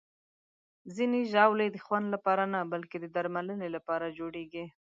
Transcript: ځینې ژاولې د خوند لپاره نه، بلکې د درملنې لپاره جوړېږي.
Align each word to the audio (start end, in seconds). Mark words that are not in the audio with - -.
ځینې 0.95 1.19
ژاولې 1.31 1.67
د 1.71 1.77
خوند 1.85 2.05
لپاره 2.15 2.43
نه، 2.53 2.59
بلکې 2.73 2.97
د 2.99 3.05
درملنې 3.15 3.69
لپاره 3.75 4.05
جوړېږي. 4.17 4.65